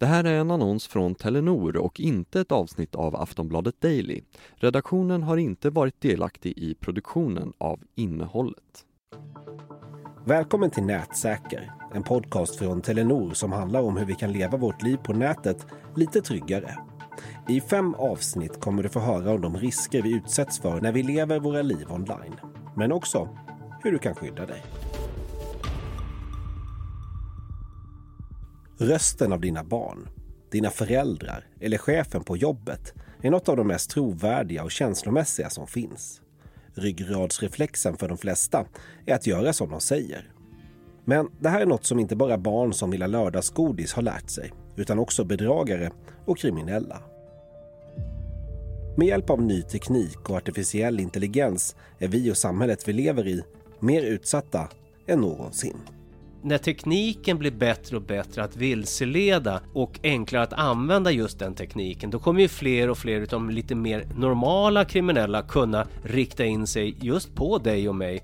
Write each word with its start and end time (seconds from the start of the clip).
Det 0.00 0.06
här 0.06 0.24
är 0.24 0.40
en 0.40 0.50
annons 0.50 0.86
från 0.86 1.14
Telenor 1.14 1.76
och 1.76 2.00
inte 2.00 2.40
ett 2.40 2.52
avsnitt 2.52 2.94
av 2.94 3.16
Aftonbladet 3.16 3.80
Daily. 3.80 4.20
Redaktionen 4.54 5.22
har 5.22 5.36
inte 5.36 5.70
varit 5.70 6.00
delaktig 6.00 6.58
i 6.58 6.74
produktionen 6.74 7.52
av 7.58 7.80
innehållet. 7.94 8.84
Välkommen 10.24 10.70
till 10.70 10.82
Nätsäker, 10.82 11.72
en 11.94 12.02
podcast 12.02 12.56
från 12.56 12.80
Telenor 12.80 13.34
som 13.34 13.52
handlar 13.52 13.82
om 13.82 13.96
hur 13.96 14.06
vi 14.06 14.14
kan 14.14 14.32
leva 14.32 14.56
vårt 14.56 14.82
liv 14.82 14.96
på 14.96 15.12
nätet 15.12 15.66
lite 15.96 16.20
tryggare. 16.20 16.74
I 17.48 17.60
fem 17.60 17.94
avsnitt 17.94 18.60
kommer 18.60 18.82
du 18.82 18.88
få 18.88 19.00
höra 19.00 19.30
om 19.32 19.40
de 19.40 19.56
risker 19.56 20.02
vi 20.02 20.16
utsätts 20.16 20.60
för 20.60 20.80
när 20.80 20.92
vi 20.92 21.02
lever 21.02 21.38
våra 21.38 21.62
liv 21.62 21.86
online. 21.90 22.36
Men 22.76 22.92
också 22.92 23.28
hur 23.82 23.92
du 23.92 23.98
kan 23.98 24.14
skydda 24.14 24.46
dig. 24.46 24.62
Rösten 28.82 29.32
av 29.32 29.40
dina 29.40 29.64
barn, 29.64 30.08
dina 30.50 30.70
föräldrar 30.70 31.46
eller 31.60 31.78
chefen 31.78 32.24
på 32.24 32.36
jobbet 32.36 32.94
är 33.22 33.30
något 33.30 33.48
av 33.48 33.56
de 33.56 33.66
mest 33.66 33.90
trovärdiga 33.90 34.64
och 34.64 34.70
känslomässiga 34.70 35.50
som 35.50 35.66
finns. 35.66 36.20
Ryggradsreflexen 36.74 37.96
för 37.96 38.08
de 38.08 38.18
flesta 38.18 38.66
är 39.06 39.14
att 39.14 39.26
göra 39.26 39.52
som 39.52 39.70
de 39.70 39.80
säger. 39.80 40.32
Men 41.04 41.28
det 41.40 41.48
här 41.48 41.60
är 41.60 41.66
något 41.66 41.84
som 41.84 41.98
inte 41.98 42.16
bara 42.16 42.38
barn 42.38 42.72
som 42.72 42.90
vill 42.90 43.02
ha 43.02 43.06
lördagsgodis 43.06 43.92
har 43.92 44.02
lärt 44.02 44.30
sig, 44.30 44.52
utan 44.76 44.98
också 44.98 45.24
bedragare 45.24 45.90
och 46.24 46.38
kriminella. 46.38 47.02
Med 48.96 49.08
hjälp 49.08 49.30
av 49.30 49.42
ny 49.42 49.62
teknik 49.62 50.30
och 50.30 50.36
artificiell 50.36 51.00
intelligens 51.00 51.76
är 51.98 52.08
vi 52.08 52.32
och 52.32 52.36
samhället 52.36 52.88
vi 52.88 52.92
lever 52.92 53.28
i 53.28 53.42
mer 53.80 54.02
utsatta 54.02 54.68
än 55.06 55.20
någonsin. 55.20 55.76
När 56.42 56.58
tekniken 56.58 57.38
blir 57.38 57.50
bättre 57.50 57.96
och 57.96 58.02
bättre 58.02 58.44
att 58.44 58.56
vilseleda 58.56 59.60
och 59.74 60.00
enklare 60.02 60.42
att 60.42 60.52
använda 60.52 61.10
just 61.10 61.38
den 61.38 61.54
tekniken, 61.54 62.10
då 62.10 62.18
kommer 62.18 62.40
ju 62.40 62.48
fler 62.48 62.90
och 62.90 62.98
fler 62.98 63.20
av 63.20 63.26
de 63.26 63.50
lite 63.50 63.74
mer 63.74 64.06
normala 64.16 64.84
kriminella 64.84 65.42
kunna 65.42 65.86
rikta 66.04 66.44
in 66.44 66.66
sig 66.66 66.96
just 67.00 67.34
på 67.34 67.58
dig 67.58 67.88
och 67.88 67.94
mig. 67.94 68.22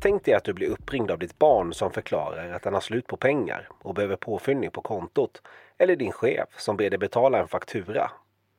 Tänk 0.00 0.24
dig 0.24 0.34
att 0.34 0.44
du 0.44 0.52
blir 0.52 0.68
uppringd 0.68 1.10
av 1.10 1.18
ditt 1.18 1.38
barn 1.38 1.74
som 1.74 1.90
förklarar 1.90 2.52
att 2.52 2.62
den 2.62 2.74
har 2.74 2.80
slut 2.80 3.06
på 3.06 3.16
pengar 3.16 3.68
och 3.82 3.94
behöver 3.94 4.16
påfyllning 4.16 4.70
på 4.70 4.80
kontot. 4.80 5.42
Eller 5.78 5.96
din 5.96 6.12
chef 6.12 6.48
som 6.56 6.76
ber 6.76 6.90
dig 6.90 6.98
betala 6.98 7.38
en 7.38 7.48
faktura. 7.48 8.10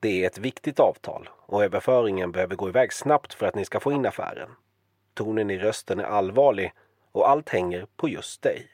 Det 0.02 0.24
är 0.24 0.28
ett 0.28 0.38
viktigt 0.38 0.80
avtal 0.80 1.30
och 1.46 1.64
överföringen 1.64 2.32
behöver 2.32 2.56
gå 2.56 2.70
iväg 2.70 2.94
snabbt 2.94 3.34
för 3.34 3.46
att 3.46 3.56
ni 3.56 3.66
ska 3.66 3.80
få 3.80 3.92
in 3.92 4.06
affären. 4.06 4.50
Tonen 5.14 5.50
i 5.50 5.58
rösten 5.58 6.00
är 6.00 6.04
allvarlig 6.04 6.74
och 7.12 7.30
allt 7.30 7.50
hänger 7.50 7.88
på 7.98 8.10
just 8.10 8.42
dig. 8.42 8.68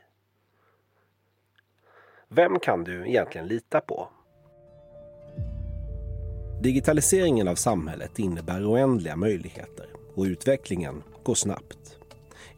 Vem 2.27 2.59
kan 2.59 2.83
du 2.83 3.07
egentligen 3.07 3.47
lita 3.47 3.81
på? 3.81 4.09
Digitaliseringen 6.61 7.47
av 7.47 7.55
samhället 7.55 8.19
innebär 8.19 8.71
oändliga 8.71 9.15
möjligheter 9.15 9.85
och 10.15 10.23
utvecklingen 10.23 11.03
går 11.23 11.35
snabbt. 11.35 11.97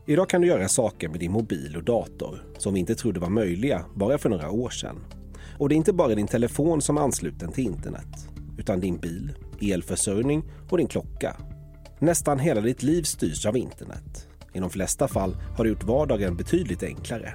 Idag 0.06 0.30
kan 0.30 0.42
du 0.42 0.48
göra 0.48 0.68
saker 0.68 1.10
med 1.10 1.20
din 1.20 1.32
mobil 1.32 1.76
och 1.78 1.84
dator 1.84 2.44
som 2.58 2.73
vi 2.73 2.80
inte 2.80 2.95
trodde 2.95 3.20
var 3.20 3.30
möjliga 3.30 3.86
bara 3.95 4.18
för 4.18 4.30
några 4.30 4.52
år 4.52 4.70
sedan. 4.70 5.06
Och 5.60 5.70
det 5.70 5.76
är 5.76 5.78
inte 5.78 5.94
bara 5.94 6.16
din 6.16 6.28
telefon 6.28 6.82
som 6.82 6.98
är 6.98 7.02
ansluten 7.02 7.52
till 7.52 7.64
internet, 7.64 8.36
utan 8.58 8.80
din 8.80 8.97
bil, 8.97 9.36
elförsörjning 9.61 10.44
och 10.69 10.77
din 10.77 10.88
klocka. 10.88 11.38
Nästan 12.00 12.39
hela 12.39 12.61
ditt 12.61 12.83
liv 12.83 13.03
styrs 13.03 13.45
av 13.45 13.58
internet. 13.58 14.27
I 14.53 14.59
de 14.59 14.69
flesta 14.69 15.08
fall 15.08 15.36
har 15.58 15.64
det 15.64 15.69
gjort 15.69 15.83
vardagen 15.83 16.38
betydligt 16.38 16.83
enklare. 16.83 17.33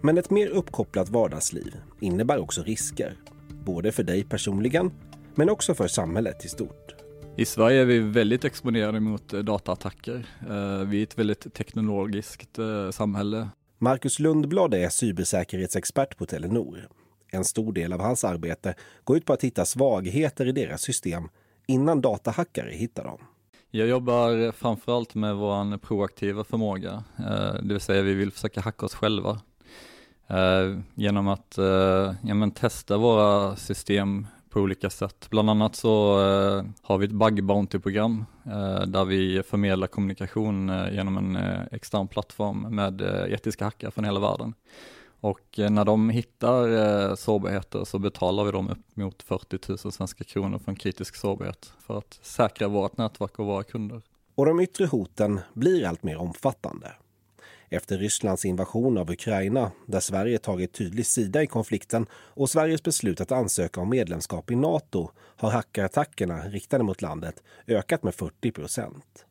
Men 0.00 0.18
ett 0.18 0.30
mer 0.30 0.48
uppkopplat 0.48 1.08
vardagsliv 1.08 1.74
innebär 2.00 2.38
också 2.38 2.62
risker. 2.62 3.16
Både 3.64 3.92
för 3.92 4.02
dig 4.02 4.24
personligen, 4.24 4.90
men 5.34 5.50
också 5.50 5.74
för 5.74 5.88
samhället 5.88 6.44
i 6.44 6.48
stort. 6.48 6.94
I 7.36 7.44
Sverige 7.44 7.80
är 7.80 7.84
vi 7.84 7.98
väldigt 7.98 8.44
exponerade 8.44 9.00
mot 9.00 9.32
eh, 9.32 9.40
dataattacker. 9.40 10.26
Eh, 10.50 10.88
vi 10.88 10.98
är 10.98 11.02
ett 11.02 11.18
väldigt 11.18 11.54
teknologiskt 11.54 12.58
eh, 12.58 12.90
samhälle. 12.90 13.48
Marcus 13.78 14.18
Lundblad 14.18 14.74
är 14.74 14.88
cybersäkerhetsexpert 14.88 16.16
på 16.16 16.26
Telenor. 16.26 16.88
En 17.30 17.44
stor 17.44 17.72
del 17.72 17.92
av 17.92 18.00
hans 18.00 18.24
arbete 18.24 18.74
går 19.04 19.16
ut 19.16 19.24
på 19.24 19.32
att 19.32 19.44
hitta 19.44 19.64
svagheter 19.64 20.46
i 20.46 20.52
deras 20.52 20.82
system 20.82 21.28
innan 21.66 22.00
datahackare 22.00 22.70
hittar 22.70 23.04
dem. 23.04 23.18
Jag 23.70 23.88
jobbar 23.88 24.52
framförallt 24.52 25.14
med 25.14 25.36
vår 25.36 25.78
proaktiva 25.78 26.44
förmåga, 26.44 27.04
eh, 27.18 27.54
det 27.62 27.74
vill 27.74 27.80
säga 27.80 28.02
vi 28.02 28.14
vill 28.14 28.32
försöka 28.32 28.60
hacka 28.60 28.86
oss 28.86 28.94
själva. 28.94 29.40
Eh, 30.26 30.78
genom 30.94 31.28
att 31.28 31.58
eh, 31.58 32.14
ja, 32.22 32.34
men 32.34 32.50
testa 32.50 32.96
våra 32.96 33.56
system 33.56 34.26
på 34.50 34.60
olika 34.60 34.90
sätt. 34.90 35.26
Bland 35.30 35.50
annat 35.50 35.76
så 35.76 36.18
har 36.82 36.98
vi 36.98 37.06
ett 37.06 37.12
bug 37.12 37.44
bounty-program 37.44 38.24
där 38.86 39.04
vi 39.04 39.42
förmedlar 39.42 39.86
kommunikation 39.86 40.72
genom 40.92 41.16
en 41.16 41.36
extern 41.72 42.08
plattform 42.08 42.60
med 42.60 43.00
etiska 43.28 43.64
hackare 43.64 43.90
från 43.90 44.04
hela 44.04 44.20
världen. 44.20 44.54
Och 45.20 45.58
eh, 45.58 45.70
när 45.70 45.84
de 45.84 46.10
hittar 46.10 46.68
eh, 46.68 47.14
sårbarheter 47.14 47.84
så 47.84 47.98
betalar 47.98 48.44
vi 48.44 48.52
dem 48.52 48.70
upp 48.70 48.96
mot 48.96 49.22
40 49.22 49.58
000 49.68 49.92
svenska 49.92 50.24
kronor 50.24 50.58
för 50.58 50.72
en 50.72 50.76
kritisk 50.76 51.16
sårbarhet 51.16 51.72
för 51.86 51.98
att 51.98 52.18
säkra 52.22 52.68
vårt 52.68 52.96
nätverk 52.96 53.38
och 53.38 53.46
våra 53.46 53.62
kunder. 53.62 54.02
Och 54.34 54.46
de 54.46 54.60
yttre 54.60 54.86
hoten 54.86 55.40
blir 55.54 55.86
allt 55.86 56.02
mer 56.02 56.16
omfattande 56.16 56.92
efter 57.70 57.98
Rysslands 57.98 58.44
invasion 58.44 58.98
av 58.98 59.10
Ukraina 59.10 59.70
där 59.86 60.00
Sverige 60.00 60.38
tagit 60.38 60.72
tydlig 60.72 61.06
sida 61.06 61.42
i 61.42 61.46
konflikten 61.46 62.06
och 62.12 62.50
Sveriges 62.50 62.82
beslut 62.82 63.20
att 63.20 63.32
ansöka 63.32 63.80
om 63.80 63.90
medlemskap 63.90 64.50
i 64.50 64.56
Nato 64.56 65.10
har 65.16 65.50
hackerattackerna 65.50 66.48
riktade 66.48 66.84
mot 66.84 67.02
landet 67.02 67.42
ökat 67.66 68.02
med 68.02 68.14
40 68.14 68.52
procent. 68.52 69.26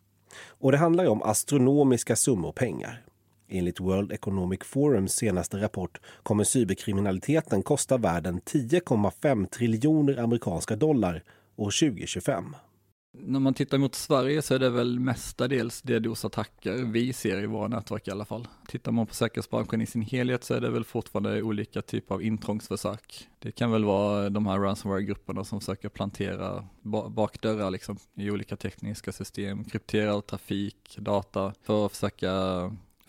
Och 0.47 0.71
det 0.71 0.77
handlar 0.77 1.07
om 1.07 1.23
astronomiska 1.23 2.15
summor 2.15 2.51
pengar. 2.51 3.03
Enligt 3.49 3.79
World 3.79 4.11
Economic 4.11 4.59
Forums 4.63 5.15
senaste 5.15 5.57
rapport 5.57 6.01
kommer 6.23 6.43
cyberkriminaliteten 6.43 7.63
kosta 7.63 7.97
världen 7.97 8.41
10,5 8.41 9.47
triljoner 9.47 10.17
amerikanska 10.17 10.75
dollar 10.75 11.23
år 11.55 11.89
2025. 11.89 12.55
När 13.19 13.39
man 13.39 13.53
tittar 13.53 13.77
mot 13.77 13.95
Sverige 13.95 14.41
så 14.41 14.55
är 14.55 14.59
det 14.59 14.69
väl 14.69 14.99
mestadels 14.99 15.81
DDoS-attacker 15.81 16.91
vi 16.91 17.13
ser 17.13 17.43
i 17.43 17.45
våra 17.45 17.67
nätverk 17.67 18.07
i 18.07 18.11
alla 18.11 18.25
fall. 18.25 18.47
Tittar 18.67 18.91
man 18.91 19.07
på 19.07 19.13
säkerhetsbranschen 19.13 19.81
i 19.81 19.85
sin 19.85 20.01
helhet 20.01 20.43
så 20.43 20.53
är 20.53 20.61
det 20.61 20.69
väl 20.69 20.83
fortfarande 20.83 21.41
olika 21.41 21.81
typer 21.81 22.15
av 22.15 22.23
intrångsförsök. 22.23 23.27
Det 23.39 23.51
kan 23.51 23.71
väl 23.71 23.85
vara 23.85 24.29
de 24.29 24.47
här 24.47 24.59
ransomware-grupperna 24.59 25.43
som 25.43 25.59
försöker 25.59 25.89
plantera 25.89 26.67
bakdörrar 27.09 27.71
liksom 27.71 27.97
i 28.15 28.31
olika 28.31 28.55
tekniska 28.55 29.11
system, 29.11 29.63
krypterad 29.63 30.25
trafik, 30.25 30.97
data 30.99 31.53
för 31.63 31.85
att 31.85 31.91
försöka 31.91 32.31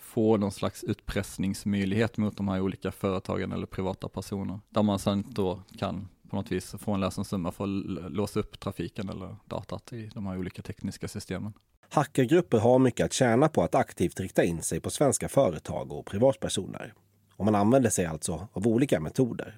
få 0.09 0.37
någon 0.37 0.51
slags 0.51 0.83
utpressningsmöjlighet 0.83 2.17
mot 2.17 2.37
de 2.37 2.47
här 2.47 2.61
olika 2.61 2.91
företagen 2.91 3.51
eller 3.51 3.65
privata 3.65 4.09
personer. 4.09 4.59
Där 4.69 4.83
man 4.83 4.99
sen 4.99 5.25
då 5.29 5.61
kan 5.79 6.07
på 6.29 6.35
något 6.35 6.51
vis 6.51 6.75
få 6.79 6.91
en 6.91 6.99
lösensumma 6.99 7.51
för 7.51 7.63
att 7.63 8.13
låsa 8.13 8.39
upp 8.39 8.59
trafiken 8.59 9.09
eller 9.09 9.35
datat 9.45 9.93
i 9.93 10.09
de 10.13 10.27
här 10.27 10.37
olika 10.37 10.61
tekniska 10.61 11.07
systemen. 11.07 11.53
Hackergrupper 11.89 12.59
har 12.59 12.79
mycket 12.79 13.05
att 13.05 13.13
tjäna 13.13 13.49
på 13.49 13.63
att 13.63 13.75
aktivt 13.75 14.19
rikta 14.19 14.43
in 14.43 14.61
sig 14.61 14.79
på 14.79 14.89
svenska 14.89 15.29
företag 15.29 15.91
och 15.91 16.05
privatpersoner. 16.05 16.93
Och 17.35 17.45
man 17.45 17.55
använder 17.55 17.89
sig 17.89 18.05
alltså 18.05 18.47
av 18.53 18.67
olika 18.67 18.99
metoder. 18.99 19.57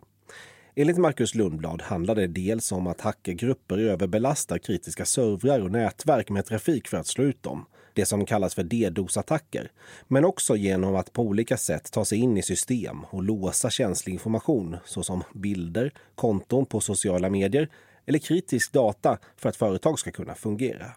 Enligt 0.75 0.97
Marcus 0.97 1.35
Lundblad 1.35 1.81
handlar 1.81 2.15
det 2.15 2.27
dels 2.27 2.71
om 2.71 2.87
att 2.87 3.01
hackergrupper 3.01 3.77
överbelastar 3.77 4.57
kritiska 4.57 5.05
servrar 5.05 5.59
och 5.59 5.71
nätverk 5.71 6.29
med 6.29 6.45
trafik 6.45 6.87
för 6.87 6.97
att 6.97 7.07
slå 7.07 7.23
ut 7.23 7.43
dem 7.43 7.65
det 7.93 8.05
som 8.05 8.25
kallas 8.25 8.55
för 8.55 8.63
DDoS-attacker, 8.63 9.71
men 10.07 10.25
också 10.25 10.55
genom 10.55 10.95
att 10.95 11.13
på 11.13 11.21
olika 11.21 11.57
sätt 11.57 11.91
ta 11.91 12.05
sig 12.05 12.17
in 12.17 12.37
i 12.37 12.41
system 12.41 13.03
och 13.09 13.23
låsa 13.23 13.69
känslig 13.69 14.13
information 14.13 14.77
såsom 14.85 15.23
bilder, 15.33 15.93
konton 16.15 16.65
på 16.65 16.79
sociala 16.79 17.29
medier 17.29 17.69
eller 18.05 18.19
kritisk 18.19 18.71
data 18.73 19.17
för 19.37 19.49
att 19.49 19.55
företag 19.55 19.99
ska 19.99 20.11
kunna 20.11 20.35
fungera. 20.35 20.91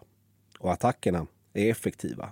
Och 0.59 0.73
attackerna 0.73 1.27
är 1.53 1.71
effektiva. 1.71 2.31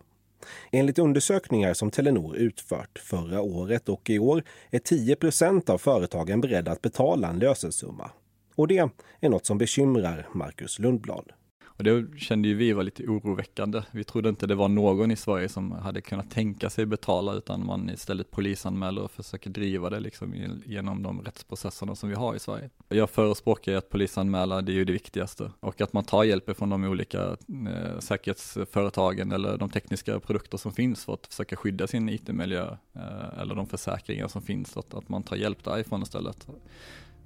Enligt 0.71 0.99
undersökningar 0.99 1.73
som 1.73 1.91
Telenor 1.91 2.35
utfört 2.35 2.99
förra 2.99 3.41
året 3.41 3.89
och 3.89 4.09
i 4.09 4.19
år 4.19 4.43
är 4.71 4.79
10% 4.79 5.69
av 5.69 5.77
företagen 5.77 6.41
beredda 6.41 6.71
att 6.71 6.81
betala 6.81 7.27
en 7.27 7.39
lösensumma. 7.39 8.11
Och 8.55 8.67
det 8.67 8.89
är 9.19 9.29
något 9.29 9.45
som 9.45 9.57
bekymrar 9.57 10.27
Marcus 10.33 10.79
Lundblad. 10.79 11.31
Och 11.77 11.83
det 11.83 12.05
kände 12.17 12.47
ju 12.47 12.55
vi 12.55 12.73
var 12.73 12.83
lite 12.83 13.03
oroväckande. 13.03 13.81
Vi 13.91 14.03
trodde 14.03 14.29
inte 14.29 14.47
det 14.47 14.55
var 14.55 14.67
någon 14.67 15.11
i 15.11 15.15
Sverige 15.15 15.49
som 15.49 15.71
hade 15.71 16.01
kunnat 16.01 16.31
tänka 16.31 16.69
sig 16.69 16.85
betala 16.85 17.33
utan 17.33 17.65
man 17.65 17.89
istället 17.89 18.31
polisanmäler 18.31 19.01
och 19.01 19.11
försöker 19.11 19.49
driva 19.49 19.89
det 19.89 19.99
liksom 19.99 20.33
genom 20.65 21.03
de 21.03 21.21
rättsprocesserna 21.21 21.95
som 21.95 22.09
vi 22.09 22.15
har 22.15 22.35
i 22.35 22.39
Sverige. 22.39 22.69
Jag 22.89 23.09
förespråkar 23.09 23.71
ju 23.71 23.77
att 23.77 23.89
polisanmäla, 23.89 24.61
det 24.61 24.71
är 24.71 24.73
ju 24.73 24.85
det 24.85 24.93
viktigaste. 24.93 25.51
Och 25.59 25.81
att 25.81 25.93
man 25.93 26.03
tar 26.03 26.23
hjälp 26.23 26.57
från 26.57 26.69
de 26.69 26.83
olika 26.83 27.21
eh, 27.67 27.99
säkerhetsföretagen 27.99 29.31
eller 29.31 29.57
de 29.57 29.69
tekniska 29.69 30.19
produkter 30.19 30.57
som 30.57 30.71
finns 30.71 31.05
för 31.05 31.13
att 31.13 31.27
försöka 31.27 31.55
skydda 31.55 31.87
sin 31.87 32.09
IT-miljö 32.09 32.77
eh, 32.95 33.39
eller 33.39 33.55
de 33.55 33.67
försäkringar 33.67 34.27
som 34.27 34.41
finns, 34.41 34.77
att, 34.77 34.93
att 34.93 35.09
man 35.09 35.23
tar 35.23 35.35
hjälp 35.35 35.63
därifrån 35.63 36.03
istället 36.03 36.47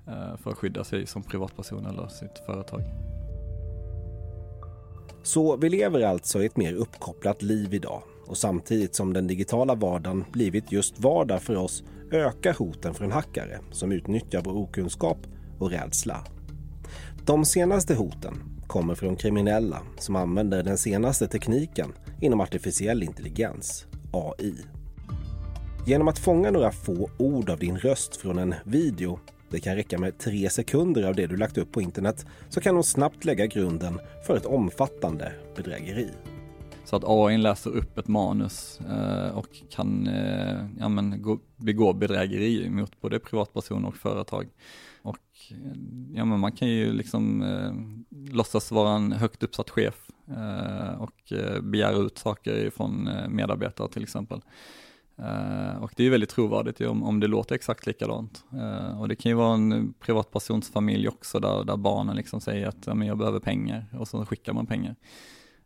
eh, 0.07 0.37
för 0.37 0.51
att 0.51 0.57
skydda 0.57 0.83
sig 0.83 1.07
som 1.07 1.23
privatperson 1.23 1.85
eller 1.85 2.07
sitt 2.07 2.45
företag. 2.45 2.81
Så 5.27 5.57
vi 5.57 5.69
lever 5.69 6.01
alltså 6.01 6.43
i 6.43 6.45
ett 6.45 6.57
mer 6.57 6.73
uppkopplat 6.73 7.41
liv 7.41 7.73
idag 7.73 8.03
och 8.25 8.37
samtidigt 8.37 8.95
som 8.95 9.13
den 9.13 9.27
digitala 9.27 9.75
vardagen 9.75 10.25
blivit 10.31 10.71
just 10.71 10.99
vardag 10.99 11.41
för 11.41 11.55
oss 11.55 11.83
ökar 12.11 12.53
hoten 12.53 12.93
från 12.93 13.11
hackare 13.11 13.59
som 13.71 13.91
utnyttjar 13.91 14.41
vår 14.41 14.57
okunskap 14.57 15.17
och 15.59 15.71
rädsla. 15.71 16.23
De 17.25 17.45
senaste 17.45 17.95
hoten 17.95 18.33
kommer 18.67 18.95
från 18.95 19.15
kriminella 19.15 19.81
som 19.97 20.15
använder 20.15 20.63
den 20.63 20.77
senaste 20.77 21.27
tekniken 21.27 21.93
inom 22.21 22.41
artificiell 22.41 23.03
intelligens, 23.03 23.85
AI. 24.11 24.55
Genom 25.87 26.07
att 26.07 26.19
fånga 26.19 26.51
några 26.51 26.71
få 26.71 27.09
ord 27.17 27.49
av 27.49 27.59
din 27.59 27.77
röst 27.77 28.15
från 28.15 28.39
en 28.39 28.55
video 28.65 29.19
det 29.49 29.59
kan 29.59 29.75
räcka 29.75 29.97
med 29.97 30.17
tre 30.17 30.49
sekunder 30.49 31.03
av 31.03 31.15
det 31.15 31.27
du 31.27 31.37
lagt 31.37 31.57
upp 31.57 31.71
på 31.71 31.81
internet 31.81 32.25
så 32.49 32.61
kan 32.61 32.75
de 32.75 32.83
snabbt 32.83 33.25
lägga 33.25 33.45
grunden 33.45 33.99
för 34.27 34.37
ett 34.37 34.45
omfattande 34.45 35.31
bedrägeri. 35.55 36.09
Så 36.87 36.95
att 36.95 37.03
AI 37.05 37.37
läser 37.37 37.69
upp 37.69 37.97
ett 37.97 38.07
manus 38.07 38.79
eh, 38.89 39.37
och 39.37 39.47
kan 39.69 40.07
eh, 40.07 40.65
ja, 40.79 40.89
men, 40.89 41.21
gå, 41.21 41.39
begå 41.55 41.93
bedrägeri 41.93 42.69
mot 42.69 43.01
både 43.01 43.19
privatpersoner 43.19 43.87
och 43.87 43.95
företag. 43.95 44.47
Och 45.01 45.17
eh, 45.51 45.77
ja, 46.13 46.25
men 46.25 46.39
man 46.39 46.51
kan 46.51 46.67
ju 46.67 46.93
liksom 46.93 47.41
eh, 47.41 47.73
låtsas 48.33 48.71
vara 48.71 48.95
en 48.95 49.11
högt 49.11 49.43
uppsatt 49.43 49.69
chef 49.69 50.07
eh, 50.27 51.01
och 51.01 51.31
eh, 51.31 51.61
begära 51.61 51.95
ut 51.95 52.17
saker 52.17 52.69
från 52.69 53.07
eh, 53.07 53.29
medarbetare 53.29 53.89
till 53.89 54.03
exempel. 54.03 54.41
Uh, 55.19 55.83
och 55.83 55.93
det 55.95 56.03
är 56.03 56.09
väldigt 56.09 56.29
trovärdigt 56.29 56.81
om, 56.81 57.03
om 57.03 57.19
det 57.19 57.27
låter 57.27 57.55
exakt 57.55 57.85
likadant. 57.85 58.43
Uh, 58.53 59.01
och 59.01 59.07
det 59.07 59.15
kan 59.15 59.29
ju 59.29 59.35
vara 59.35 59.53
en 59.53 59.93
privatpersons 59.99 60.69
familj 60.69 61.07
också 61.07 61.39
där, 61.39 61.63
där 61.63 61.77
barnen 61.77 62.15
liksom 62.15 62.41
säger 62.41 62.67
att 62.67 62.87
ja, 62.87 62.93
men 62.93 63.07
jag 63.07 63.17
behöver 63.17 63.39
pengar 63.39 63.85
och 63.99 64.07
så 64.07 64.25
skickar 64.25 64.53
man 64.53 64.65
pengar. 64.65 64.95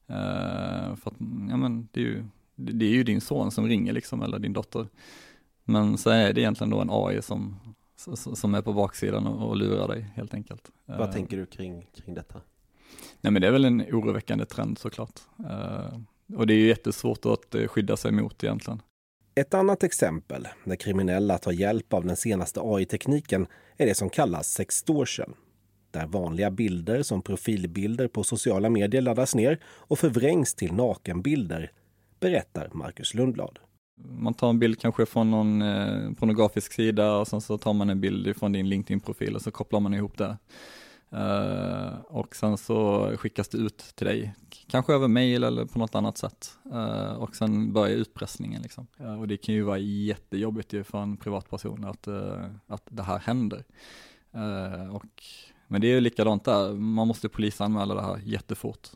Uh, 0.10 0.96
för 0.96 1.12
att, 1.12 1.16
ja 1.50 1.58
men 1.58 1.88
det 1.92 2.00
är, 2.00 2.06
ju, 2.06 2.26
det, 2.56 2.72
det 2.72 2.86
är 2.86 2.90
ju 2.90 3.04
din 3.04 3.22
son 3.22 3.52
som 3.52 3.68
ringer 3.68 3.94
liksom, 3.94 4.22
eller 4.22 4.40
din 4.40 4.54
dotter. 4.54 4.88
Men 5.64 5.98
så 5.98 6.10
är 6.10 6.34
det 6.34 6.42
egentligen 6.42 6.72
då 6.72 6.80
en 6.80 6.90
AI 6.92 7.22
som, 7.22 7.60
som 8.36 8.56
är 8.56 8.62
på 8.62 8.74
baksidan 8.74 9.28
och, 9.28 9.50
och 9.50 9.58
lurar 9.58 9.88
dig 9.88 10.12
helt 10.16 10.34
enkelt. 10.34 10.72
Vad 10.86 11.12
tänker 11.12 11.38
du 11.38 11.46
kring, 11.46 11.86
kring 11.96 12.16
detta? 12.16 12.42
Nej 13.22 13.32
men 13.34 13.42
det 13.42 13.48
är 13.48 13.52
väl 13.52 13.66
en 13.66 13.82
oroväckande 13.82 14.46
trend 14.46 14.78
såklart. 14.78 15.20
och 16.36 16.48
det 16.48 16.54
är 16.54 16.58
ju 16.58 16.68
jättesvårt 16.68 17.26
att 17.26 17.56
skydda 17.68 17.98
sig 17.98 18.12
mot 18.12 18.44
egentligen. 18.44 18.82
Ett 19.36 19.54
annat 19.54 19.84
exempel 19.84 20.48
där 20.66 20.76
kriminella 20.76 21.38
tar 21.38 21.52
hjälp 21.52 21.94
av 21.94 22.06
den 22.06 22.16
senaste 22.16 22.60
AI-tekniken 22.64 23.48
är 23.78 23.86
det 23.86 23.96
som 23.96 24.10
kallas 24.10 24.48
sextortion. 24.48 25.34
Där 25.92 26.08
vanliga 26.08 26.52
bilder 26.52 27.04
som 27.04 27.22
profilbilder 27.22 28.08
på 28.08 28.24
sociala 28.24 28.70
medier 28.70 29.02
laddas 29.02 29.36
ner 29.36 29.60
och 29.66 30.00
förvrängs 30.00 30.56
till 30.56 30.74
nakenbilder, 30.74 31.72
berättar 32.20 32.70
Marcus 32.74 33.14
Lundblad. 33.14 33.60
Man 34.04 34.34
tar 34.34 34.50
en 34.50 34.60
bild 34.60 34.80
kanske 34.80 35.06
från 35.06 35.32
någon 35.32 35.62
eh, 35.62 36.14
pornografisk 36.14 36.74
sida 36.74 37.16
och 37.16 37.28
sen 37.28 37.42
så 37.42 37.58
tar 37.58 37.74
man 37.74 37.90
en 37.90 38.02
bild 38.02 38.38
från 38.38 38.52
din 38.52 38.70
LinkedIn-profil 38.70 39.36
och 39.36 39.42
så 39.42 39.52
kopplar 39.52 39.80
man 39.80 39.94
ihop 39.94 40.18
det. 40.18 40.38
Uh, 41.14 42.00
och 42.08 42.36
sen 42.36 42.58
så 42.58 43.12
skickas 43.18 43.50
det 43.50 43.58
ut 43.58 43.78
till 43.78 44.08
dig, 44.08 44.36
kanske 44.68 44.94
över 44.94 45.08
mail 45.08 45.44
eller 45.44 45.66
på 45.66 45.80
något 45.80 45.96
annat 45.96 46.18
sätt. 46.18 46.58
Uh, 46.74 47.14
och 47.14 47.36
sen 47.36 47.74
börjar 47.74 47.96
utpressningen 47.96 48.62
liksom. 48.62 48.88
Uh, 49.02 49.20
och 49.20 49.28
det 49.28 49.38
kan 49.38 49.56
ju 49.56 49.62
vara 49.62 49.78
jättejobbigt 49.78 50.74
ju 50.74 50.84
för 50.84 51.02
en 51.02 51.18
privatperson 51.18 51.86
att, 51.86 52.08
att 52.68 52.84
det 52.90 53.04
här 53.04 53.20
händer. 53.20 53.64
och, 54.92 55.24
men 55.68 55.82
det 55.82 55.88
är 55.88 55.94
ju 55.94 56.02
likadant 56.02 56.46
där, 56.46 56.74
man 56.74 57.08
måste 57.08 57.30
polisanmäla 57.30 57.96
det 57.96 58.02
här 58.02 58.22
jättefort 58.26 58.90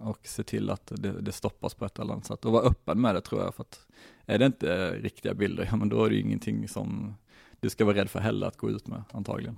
och 0.00 0.26
se 0.26 0.42
till 0.42 0.70
att 0.70 0.92
det, 0.96 1.20
det, 1.20 1.32
stoppas 1.32 1.74
på 1.74 1.84
ett 1.84 1.98
eller 1.98 2.12
annat 2.12 2.26
sätt. 2.26 2.44
Och 2.44 2.52
vara 2.52 2.62
öppen 2.62 3.00
med 3.00 3.14
det 3.14 3.20
tror 3.20 3.42
jag, 3.42 3.54
för 3.54 3.62
att 3.62 3.86
är 4.26 4.38
det 4.38 4.46
inte 4.46 4.90
riktiga 4.90 5.34
bilder, 5.34 5.68
ja 5.70 5.76
men 5.76 5.88
då 5.88 6.04
är 6.04 6.10
det 6.10 6.14
ju 6.14 6.20
ingenting 6.20 6.68
som 6.68 7.14
du 7.60 7.70
ska 7.70 7.84
vara 7.84 7.96
rädd 7.96 8.10
för 8.10 8.20
heller 8.20 8.46
att 8.46 8.56
gå 8.56 8.70
ut 8.70 8.86
med 8.86 9.02
antagligen. 9.12 9.56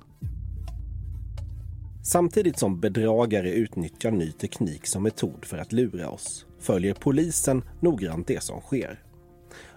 Samtidigt 2.09 2.59
som 2.59 2.81
bedragare 2.81 3.51
utnyttjar 3.51 4.11
ny 4.11 4.33
teknik 4.33 4.87
som 4.87 5.03
metod 5.03 5.45
för 5.45 5.59
att 5.59 5.73
lura 5.73 6.09
oss 6.09 6.47
följer 6.61 6.95
polisen 6.95 7.65
noggrant 7.81 8.27
det 8.27 8.43
som 8.43 8.61
sker. 8.61 9.03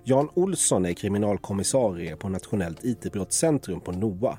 Jan 0.04 0.30
Olsson 0.34 0.86
är 0.86 0.94
kriminalkommissarie 0.94 2.16
på 2.16 2.30
Nationellt 2.30 2.86
IT-brottscentrum 2.86 3.82
på 3.82 3.92
NOA. 3.92 4.38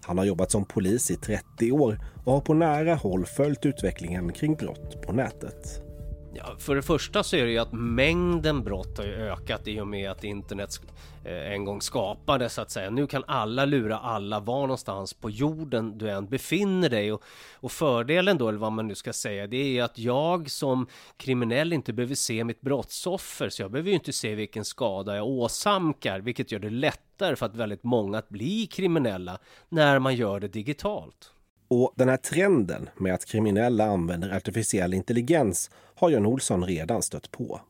Han 0.00 0.18
har 0.18 0.24
jobbat 0.24 0.50
som 0.50 0.64
polis 0.64 1.10
i 1.10 1.16
30 1.16 1.72
år 1.72 2.00
och 2.24 2.32
har 2.32 2.40
på 2.40 2.54
nära 2.54 2.94
håll 2.94 3.26
följt 3.26 3.66
utvecklingen 3.66 4.32
kring 4.32 4.54
brott 4.54 5.02
på 5.02 5.12
nätet. 5.12 5.87
Ja, 6.34 6.56
för 6.58 6.74
det 6.74 6.82
första 6.82 7.22
så 7.22 7.36
är 7.36 7.44
det 7.44 7.50
ju 7.50 7.58
att 7.58 7.72
mängden 7.72 8.64
brott 8.64 8.98
har 8.98 9.04
ju 9.04 9.12
ökat 9.12 9.68
i 9.68 9.80
och 9.80 9.88
med 9.88 10.10
att 10.10 10.24
internet 10.24 10.80
eh, 11.24 11.52
en 11.52 11.64
gång 11.64 11.82
skapades 11.82 12.54
så 12.54 12.60
att 12.60 12.70
säga. 12.70 12.90
Nu 12.90 13.06
kan 13.06 13.24
alla 13.26 13.64
lura 13.64 13.98
alla 13.98 14.40
var 14.40 14.60
någonstans 14.60 15.14
på 15.14 15.30
jorden 15.30 15.98
du 15.98 16.10
än 16.10 16.26
befinner 16.26 16.88
dig 16.88 17.12
och, 17.12 17.22
och 17.54 17.72
fördelen 17.72 18.38
då, 18.38 18.48
eller 18.48 18.58
vad 18.58 18.72
man 18.72 18.88
nu 18.88 18.94
ska 18.94 19.12
säga, 19.12 19.46
det 19.46 19.78
är 19.78 19.82
att 19.82 19.98
jag 19.98 20.50
som 20.50 20.86
kriminell 21.16 21.72
inte 21.72 21.92
behöver 21.92 22.14
se 22.14 22.44
mitt 22.44 22.60
brottsoffer, 22.60 23.48
så 23.48 23.62
jag 23.62 23.70
behöver 23.70 23.88
ju 23.88 23.94
inte 23.94 24.12
se 24.12 24.34
vilken 24.34 24.64
skada 24.64 25.16
jag 25.16 25.26
åsamkar, 25.26 26.20
vilket 26.20 26.52
gör 26.52 26.58
det 26.58 26.70
lättare 26.70 27.36
för 27.36 27.46
att 27.46 27.56
väldigt 27.56 27.84
många 27.84 28.18
att 28.18 28.28
bli 28.28 28.66
kriminella 28.66 29.38
när 29.68 29.98
man 29.98 30.16
gör 30.16 30.40
det 30.40 30.48
digitalt. 30.48 31.32
Och 31.68 31.92
den 31.96 32.08
här 32.08 32.16
trenden 32.16 32.88
med 32.96 33.14
att 33.14 33.24
kriminella 33.24 33.84
använder 33.84 34.36
artificiell 34.36 34.94
intelligens 34.94 35.70
har 35.94 36.10
Jan 36.10 36.26
Olsson 36.26 36.64
redan 36.64 37.02
stött 37.02 37.30
på. 37.30 37.60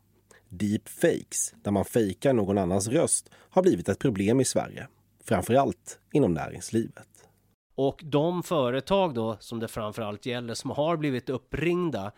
Deepfakes, 0.48 1.54
där 1.62 1.70
man 1.70 1.84
fejkar 1.84 2.32
någon 2.32 2.58
annans 2.58 2.88
röst, 2.88 3.30
har 3.34 3.62
blivit 3.62 3.88
ett 3.88 3.98
problem 3.98 4.40
i 4.40 4.44
Sverige. 4.44 4.88
Framförallt 5.24 5.98
inom 6.12 6.34
näringslivet. 6.34 7.08
Och 7.74 8.00
de 8.04 8.42
företag 8.42 9.14
då 9.14 9.36
som 9.40 9.60
det 9.60 9.68
framförallt 9.68 10.26
gäller 10.26 10.54
som 10.54 10.70
har 10.70 10.96
blivit 10.96 11.28
uppringda 11.28 12.12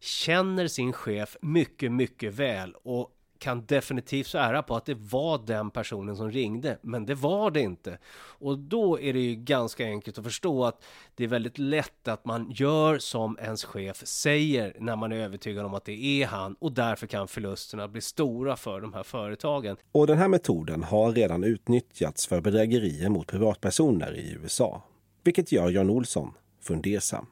känner 0.00 0.68
sin 0.68 0.92
chef 0.92 1.36
mycket, 1.40 1.92
mycket 1.92 2.34
väl 2.34 2.74
och 2.82 3.10
kan 3.38 3.66
definitivt 3.66 4.26
svära 4.26 4.62
på 4.62 4.76
att 4.76 4.84
det 4.84 4.94
var 4.94 5.40
den 5.46 5.70
personen 5.70 6.16
som 6.16 6.30
ringde, 6.30 6.78
men 6.82 7.06
det 7.06 7.14
var 7.14 7.50
det 7.50 7.60
inte. 7.60 7.98
Och 8.38 8.58
då 8.58 9.00
är 9.00 9.12
det 9.12 9.20
ju 9.20 9.34
ganska 9.34 9.84
enkelt 9.84 10.18
att 10.18 10.24
förstå 10.24 10.64
att 10.64 10.84
det 11.14 11.24
är 11.24 11.28
väldigt 11.28 11.58
lätt 11.58 12.08
att 12.08 12.24
man 12.24 12.50
gör 12.50 12.98
som 12.98 13.38
ens 13.40 13.64
chef 13.64 14.06
säger 14.06 14.76
när 14.78 14.96
man 14.96 15.12
är 15.12 15.16
övertygad 15.16 15.66
om 15.66 15.74
att 15.74 15.84
det 15.84 16.22
är 16.22 16.26
han 16.26 16.54
och 16.58 16.72
därför 16.72 17.06
kan 17.06 17.28
förlusterna 17.28 17.88
bli 17.88 18.00
stora 18.00 18.56
för 18.56 18.80
de 18.80 18.94
här 18.94 19.02
företagen. 19.02 19.76
Och 19.92 20.06
den 20.06 20.18
här 20.18 20.28
metoden 20.28 20.82
har 20.82 21.12
redan 21.12 21.44
utnyttjats 21.44 22.26
för 22.26 22.40
bedrägerier 22.40 23.08
mot 23.08 23.26
privatpersoner 23.26 24.16
i 24.16 24.32
USA, 24.42 24.82
vilket 25.24 25.52
gör 25.52 25.70
Jan 25.70 25.90
Olsson 25.90 26.32
fundersam. 26.60 27.26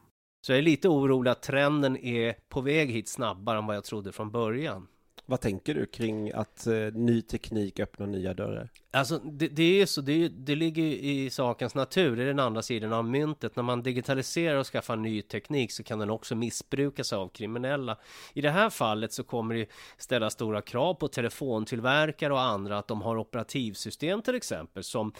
Så 0.46 0.52
jag 0.52 0.58
är 0.58 0.62
lite 0.62 0.88
orolig 0.88 1.30
att 1.30 1.42
trenden 1.42 1.96
är 1.96 2.34
på 2.48 2.60
väg 2.60 2.90
hit 2.90 3.08
snabbare 3.08 3.58
än 3.58 3.66
vad 3.66 3.76
jag 3.76 3.84
trodde 3.84 4.12
från 4.12 4.30
början. 4.30 4.86
Vad 5.26 5.40
tänker 5.40 5.74
du 5.74 5.86
kring 5.86 6.32
att 6.32 6.66
eh, 6.66 6.74
ny 6.92 7.22
teknik 7.22 7.80
öppnar 7.80 8.06
nya 8.06 8.34
dörrar? 8.34 8.70
Alltså 8.90 9.18
det, 9.18 9.48
det 9.48 9.80
är 9.82 9.86
så, 9.86 10.00
det, 10.00 10.28
det 10.28 10.54
ligger 10.54 10.82
i 10.82 11.30
sakens 11.30 11.74
natur, 11.74 12.16
det 12.16 12.22
är 12.22 12.26
den 12.26 12.38
andra 12.38 12.62
sidan 12.62 12.92
av 12.92 13.04
myntet. 13.04 13.56
När 13.56 13.62
man 13.62 13.82
digitaliserar 13.82 14.56
och 14.56 14.66
skaffar 14.66 14.96
ny 14.96 15.22
teknik 15.22 15.72
så 15.72 15.82
kan 15.82 15.98
den 15.98 16.10
också 16.10 16.34
missbrukas 16.34 17.12
av 17.12 17.28
kriminella. 17.28 17.98
I 18.34 18.40
det 18.40 18.50
här 18.50 18.70
fallet 18.70 19.12
så 19.12 19.24
kommer 19.24 19.54
det 19.54 19.66
ställa 19.98 20.30
stora 20.30 20.62
krav 20.62 20.94
på 20.94 21.08
telefontillverkare 21.08 22.32
och 22.32 22.40
andra 22.40 22.78
att 22.78 22.88
de 22.88 23.02
har 23.02 23.16
operativsystem 23.16 24.22
till 24.22 24.34
exempel 24.34 24.84
som 24.84 25.12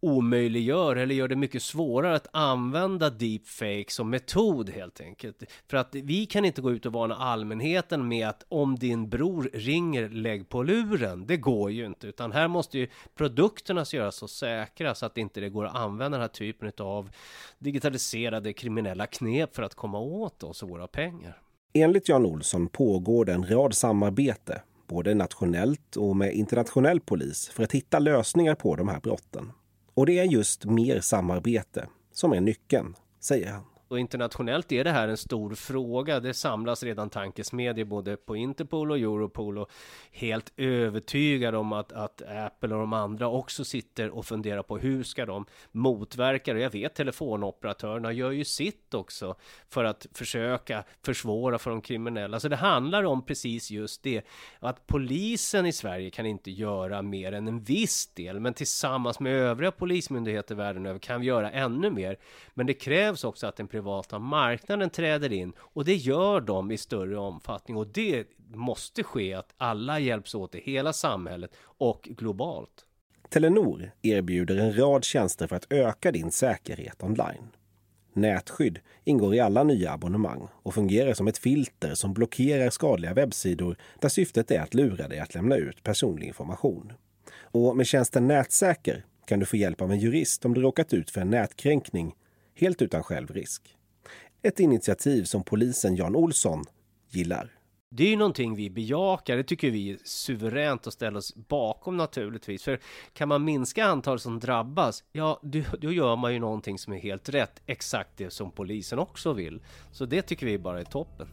omöjliggör 0.00 0.96
eller 0.96 1.14
gör 1.14 1.28
det 1.28 1.36
mycket 1.36 1.62
svårare 1.62 2.16
att 2.16 2.28
använda 2.32 3.10
deepfake 3.10 3.86
som 3.88 4.10
metod 4.10 4.70
helt 4.70 5.00
enkelt. 5.00 5.42
För 5.68 5.76
att 5.76 5.94
vi 5.94 6.26
kan 6.26 6.44
inte 6.44 6.62
gå 6.62 6.72
ut 6.72 6.86
och 6.86 6.92
varna 6.92 7.14
allmänheten 7.14 8.08
med 8.08 8.28
att 8.28 8.44
om 8.48 8.76
din 8.76 9.08
bror 9.08 9.45
ringer, 9.52 10.08
lägg 10.08 10.48
på 10.48 10.62
luren. 10.62 11.26
Det 11.26 11.36
går 11.36 11.70
ju 11.70 11.86
inte, 11.86 12.06
utan 12.06 12.32
här 12.32 12.48
måste 12.48 12.78
ju 12.78 12.88
produkterna 13.14 13.84
göras 13.92 14.16
så 14.16 14.28
säkra 14.28 14.94
så 14.94 15.06
att 15.06 15.14
det 15.14 15.20
inte 15.20 15.48
går 15.48 15.64
att 15.64 15.74
använda 15.74 16.18
den 16.18 16.20
här 16.20 16.28
typen 16.28 16.72
av 16.78 17.10
digitaliserade 17.58 18.52
kriminella 18.52 19.06
knep 19.06 19.54
för 19.54 19.62
att 19.62 19.74
komma 19.74 19.98
åt 19.98 20.42
oss 20.42 20.62
och 20.62 20.68
våra 20.68 20.86
pengar. 20.86 21.40
Enligt 21.74 22.08
Jan 22.08 22.26
Olsson 22.26 22.68
pågår 22.68 23.24
det 23.24 23.32
en 23.32 23.46
rad 23.46 23.74
samarbete, 23.74 24.62
både 24.86 25.14
nationellt 25.14 25.96
och 25.96 26.16
med 26.16 26.34
internationell 26.34 27.00
polis, 27.00 27.48
för 27.48 27.62
att 27.62 27.72
hitta 27.72 27.98
lösningar 27.98 28.54
på 28.54 28.76
de 28.76 28.88
här 28.88 29.00
brotten. 29.00 29.52
Och 29.94 30.06
det 30.06 30.18
är 30.18 30.24
just 30.24 30.64
mer 30.64 31.00
samarbete 31.00 31.88
som 32.12 32.32
är 32.32 32.40
nyckeln, 32.40 32.94
säger 33.20 33.52
han. 33.52 33.64
Och 33.88 33.98
internationellt 33.98 34.72
är 34.72 34.84
det 34.84 34.90
här 34.90 35.08
en 35.08 35.16
stor 35.16 35.54
fråga. 35.54 36.20
Det 36.20 36.34
samlas 36.34 36.82
redan 36.82 37.10
tankesmedjor 37.10 37.84
både 37.84 38.16
på 38.16 38.36
Interpol 38.36 38.90
och 38.90 38.98
Europol 38.98 39.58
och 39.58 39.70
helt 40.10 40.52
övertygad 40.56 41.54
om 41.54 41.72
att, 41.72 41.92
att 41.92 42.22
Apple 42.22 42.74
och 42.74 42.80
de 42.80 42.92
andra 42.92 43.28
också 43.28 43.64
sitter 43.64 44.10
och 44.10 44.26
funderar 44.26 44.62
på 44.62 44.78
hur 44.78 45.02
ska 45.02 45.26
de 45.26 45.46
motverka 45.72 46.54
det. 46.54 46.60
Jag 46.60 46.70
vet 46.70 46.94
telefonoperatörerna 46.94 48.12
gör 48.12 48.30
ju 48.30 48.44
sitt 48.44 48.94
också 48.94 49.34
för 49.68 49.84
att 49.84 50.06
försöka 50.12 50.84
försvåra 51.02 51.58
för 51.58 51.70
de 51.70 51.80
kriminella. 51.80 52.40
Så 52.40 52.48
det 52.48 52.56
handlar 52.56 53.04
om 53.04 53.26
precis 53.26 53.70
just 53.70 54.02
det. 54.02 54.26
Att 54.58 54.86
polisen 54.86 55.66
i 55.66 55.72
Sverige 55.72 56.10
kan 56.10 56.26
inte 56.26 56.50
göra 56.50 57.02
mer 57.02 57.32
än 57.32 57.48
en 57.48 57.60
viss 57.60 58.06
del, 58.14 58.40
men 58.40 58.54
tillsammans 58.54 59.20
med 59.20 59.32
övriga 59.32 59.70
polismyndigheter 59.70 60.54
världen 60.54 60.86
över 60.86 60.98
kan 60.98 61.20
vi 61.20 61.26
göra 61.26 61.50
ännu 61.50 61.90
mer. 61.90 62.16
Men 62.54 62.66
det 62.66 62.74
krävs 62.74 63.24
också 63.24 63.46
att 63.46 63.60
en 63.60 63.68
privata 63.76 64.18
marknaden 64.18 64.90
träder 64.90 65.32
in 65.32 65.52
och 65.58 65.84
det 65.84 65.94
gör 65.94 66.40
de 66.40 66.70
i 66.70 66.78
större 66.78 67.18
omfattning 67.18 67.76
och 67.76 67.86
det 67.86 68.26
måste 68.54 69.02
ske 69.02 69.34
att 69.34 69.54
alla 69.56 69.98
hjälps 69.98 70.34
åt 70.34 70.54
i 70.54 70.60
hela 70.60 70.92
samhället 70.92 71.50
och 71.60 72.02
globalt. 72.02 72.84
Telenor 73.28 73.90
erbjuder 74.02 74.56
en 74.56 74.78
rad 74.78 75.04
tjänster 75.04 75.46
för 75.46 75.56
att 75.56 75.72
öka 75.72 76.12
din 76.12 76.30
säkerhet 76.30 77.02
online. 77.02 77.48
Nätskydd 78.12 78.78
ingår 79.04 79.34
i 79.34 79.40
alla 79.40 79.62
nya 79.62 79.92
abonnemang 79.92 80.48
och 80.62 80.74
fungerar 80.74 81.14
som 81.14 81.28
ett 81.28 81.38
filter 81.38 81.94
som 81.94 82.14
blockerar 82.14 82.70
skadliga 82.70 83.14
webbsidor 83.14 83.76
där 84.00 84.08
syftet 84.08 84.50
är 84.50 84.60
att 84.60 84.74
lura 84.74 85.08
dig 85.08 85.18
att 85.18 85.34
lämna 85.34 85.56
ut 85.56 85.82
personlig 85.82 86.26
information. 86.26 86.92
Och 87.40 87.76
med 87.76 87.86
tjänsten 87.86 88.28
Nätsäker 88.28 89.04
kan 89.26 89.40
du 89.40 89.46
få 89.46 89.56
hjälp 89.56 89.80
av 89.80 89.92
en 89.92 89.98
jurist 89.98 90.44
om 90.44 90.54
du 90.54 90.60
råkat 90.60 90.92
ut 90.92 91.10
för 91.10 91.20
en 91.20 91.30
nätkränkning 91.30 92.14
helt 92.56 92.82
utan 92.82 93.02
självrisk. 93.02 93.76
Ett 94.42 94.60
initiativ 94.60 95.24
som 95.24 95.42
polisen 95.42 95.96
Jan 95.96 96.16
Olsson 96.16 96.64
gillar. 97.10 97.52
Det 97.90 98.04
är 98.04 98.10
ju 98.10 98.16
någonting 98.16 98.54
vi 98.54 98.70
bejakar, 98.70 99.36
det 99.36 99.44
tycker 99.44 99.70
vi 99.70 99.90
är 99.90 99.98
suveränt 100.04 100.86
att 100.86 100.92
ställa 100.92 101.18
oss 101.18 101.34
bakom 101.34 101.96
naturligtvis. 101.96 102.62
För 102.62 102.80
kan 103.12 103.28
man 103.28 103.44
minska 103.44 103.84
antalet 103.84 104.22
som 104.22 104.40
drabbas, 104.40 105.04
ja 105.12 105.40
då 105.80 105.92
gör 105.92 106.16
man 106.16 106.32
ju 106.32 106.38
någonting 106.38 106.78
som 106.78 106.92
är 106.92 106.98
helt 106.98 107.28
rätt. 107.28 107.62
Exakt 107.66 108.10
det 108.16 108.30
som 108.30 108.50
polisen 108.50 108.98
också 108.98 109.32
vill. 109.32 109.62
Så 109.92 110.06
det 110.06 110.22
tycker 110.22 110.46
vi 110.46 110.58
bara 110.58 110.80
är 110.80 110.84
toppen. 110.84 111.28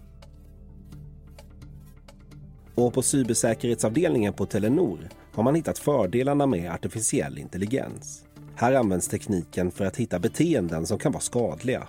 Och 2.75 2.94
på 2.94 3.01
cybersäkerhetsavdelningen 3.01 4.34
på 4.34 4.46
Telenor 4.46 5.10
har 5.34 5.44
man 5.44 5.56
hittat 5.56 5.80
fördelarna 5.80 6.46
med 6.46 6.72
artificiell 6.72 7.38
intelligens. 7.38 8.23
Här 8.55 8.74
används 8.74 9.07
tekniken 9.07 9.72
för 9.72 9.86
att 9.86 9.98
hitta 9.98 10.19
beteenden 10.19 10.86
som 10.86 11.00
kan 11.00 11.12
vara 11.12 11.22
skadliga. 11.22 11.88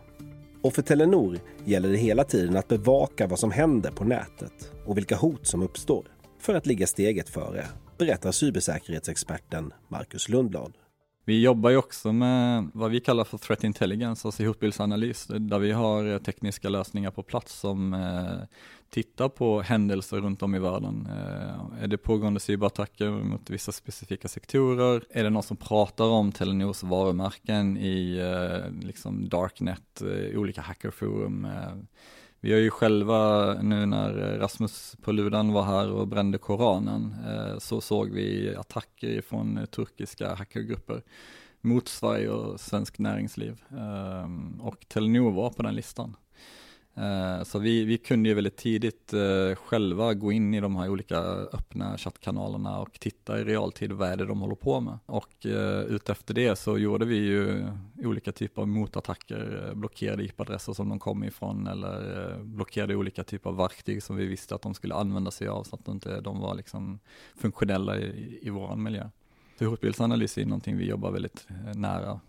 Och 0.63 0.75
för 0.75 0.83
Telenor 0.83 1.39
gäller 1.65 1.89
det 1.89 1.97
hela 1.97 2.25
tiden 2.25 2.57
att 2.57 2.69
bevaka 2.69 3.27
vad 3.27 3.39
som 3.39 3.51
händer 3.51 3.91
på 3.91 4.05
nätet 4.05 4.73
och 4.87 4.97
vilka 4.97 5.17
hot 5.17 5.47
som 5.47 5.63
uppstår 5.63 6.05
för 6.41 6.55
att 6.55 6.67
ligga 6.67 6.87
steget 6.87 7.29
före, 7.29 7.65
berättar 7.99 8.33
cybersäkerhetsexperten 8.33 9.73
Marcus 9.89 10.29
Lundblad. 10.29 10.73
Vi 11.27 11.43
jobbar 11.43 11.71
ju 11.71 11.77
också 11.77 12.13
med 12.13 12.71
vad 12.75 12.91
vi 12.91 13.01
kallar 13.01 13.25
för 13.25 13.39
threat 13.39 13.65
intelligence, 13.65 14.29
alltså 14.29 14.45
hotbildsanalys, 14.45 15.27
där 15.27 15.59
vi 15.59 15.73
har 15.73 16.13
eh, 16.13 16.19
tekniska 16.19 16.69
lösningar 16.69 17.11
på 17.11 17.23
plats 17.23 17.61
som 17.61 17.95
eh, 17.95 18.47
tittar 18.91 19.29
på 19.29 19.61
händelser 19.61 20.17
runt 20.17 20.43
om 20.43 20.55
i 20.55 20.59
världen. 20.59 21.09
Eh, 21.11 21.83
är 21.83 21.87
det 21.87 21.99
pågående 21.99 22.41
cyberattacker 22.41 23.11
mot 23.11 23.51
vissa 23.51 23.73
specifika 23.73 24.29
sektorer? 24.29 25.05
Är 25.11 25.25
det 25.25 25.31
någon 25.31 25.43
som 25.43 25.57
pratar 25.57 26.05
om 26.05 26.33
Telenors 26.33 26.83
varumärken 26.83 27.77
i 27.77 28.21
liksom 28.83 29.29
darknet, 29.29 30.03
olika 30.35 30.61
hackerforum? 30.61 31.47
Vi 32.45 32.53
har 32.53 32.61
ju 32.61 32.71
själva, 32.71 33.53
nu 33.63 33.87
när 33.87 34.39
Rasmus 34.39 34.97
på 35.03 35.13
Ludan 35.13 35.53
var 35.53 35.63
här 35.63 35.91
och 35.91 36.09
brände 36.09 36.39
Koranen, 36.39 37.15
eh, 37.29 37.59
så 37.59 37.81
såg 37.81 38.11
vi 38.11 38.57
attacker 38.57 39.21
från 39.21 39.67
turkiska 39.71 40.35
hackergrupper 40.35 41.03
mot 41.61 41.89
Sverige 41.89 42.29
och 42.29 42.61
svensk 42.61 42.99
näringsliv. 42.99 43.63
Ehm, 43.71 44.61
och 44.61 44.89
Telenor 44.89 45.33
var 45.33 45.51
på 45.51 45.63
den 45.63 45.75
listan. 45.75 46.17
Eh, 46.97 47.43
så 47.43 47.59
vi, 47.59 47.85
vi 47.85 47.99
kunde 47.99 48.29
ju 48.29 48.35
väldigt 48.35 48.57
tidigt 48.57 49.13
eh, 49.13 49.55
själva 49.57 50.15
gå 50.15 50.33
in 50.33 50.55
i 50.55 50.61
de 50.61 50.77
här 50.77 50.89
olika 50.89 51.19
öppna 51.53 51.99
chattkanalerna 51.99 52.79
och 52.79 53.01
titta 53.01 53.41
i 53.41 53.45
realtid 53.45 53.93
vad 53.93 54.09
är 54.09 54.17
det 54.17 54.27
de 54.27 54.41
håller 54.41 54.55
på 54.55 54.81
med. 54.81 54.99
Och 55.07 55.47
eh, 55.47 55.81
utefter 55.81 56.35
det 56.35 56.57
så 56.57 56.79
gjorde 56.79 57.05
vi 57.05 57.17
ju 57.17 57.67
olika 57.99 58.33
typer 58.33 58.63
av 58.63 58.69
motattacker, 58.69 59.73
blockerade 59.75 60.25
IP-adresser 60.25 60.73
som 60.73 60.89
de 60.89 60.99
kom 60.99 61.25
ifrån 61.25 61.67
eller 61.67 62.39
blockerade 62.45 62.97
olika 62.97 63.25
typer 63.25 63.51
av 63.51 63.57
verktyg 63.57 64.03
som 64.03 64.17
vi 64.17 64.27
visste 64.27 64.55
att 64.55 64.63
de 64.63 64.75
skulle 64.75 64.95
använda 64.95 65.31
sig 65.31 65.49
av 65.49 65.63
så 65.63 65.77
att 65.77 65.85
de 65.85 65.95
inte 65.95 66.21
de 66.21 66.41
var 66.41 66.55
liksom 66.55 66.99
funktionella 67.37 67.99
i, 67.99 68.39
i 68.43 68.51
vår 68.51 68.77
miljö. 68.77 69.09
Så 69.59 69.65
hotbildsanalys 69.65 70.39
är 70.39 70.45
någonting 70.45 70.77
vi 70.77 70.89
jobbar 70.89 71.11
väldigt 71.11 71.47
nära 71.75 72.21